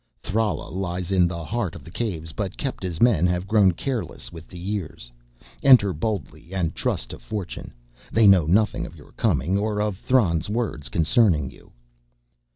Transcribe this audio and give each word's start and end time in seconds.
"Thrala 0.19 0.71
lies 0.71 1.11
in 1.11 1.27
the 1.27 1.43
heart 1.45 1.75
of 1.75 1.83
the 1.83 1.91
Caves 1.91 2.31
but 2.33 2.57
Kepta's 2.57 2.99
men 2.99 3.27
have 3.27 3.45
grown 3.47 3.71
careless 3.71 4.31
with 4.31 4.47
the 4.47 4.57
years. 4.57 5.11
Enter 5.61 5.93
boldly 5.93 6.51
and 6.55 6.73
trust 6.73 7.11
to 7.11 7.19
fortune. 7.19 7.71
They 8.11 8.25
know 8.25 8.47
nothing 8.47 8.87
of 8.87 8.95
your 8.95 9.11
coming 9.11 9.59
or 9.59 9.79
of 9.79 9.97
Thran's 9.99 10.49
words 10.49 10.89
concerning 10.89 11.51
you." 11.51 11.71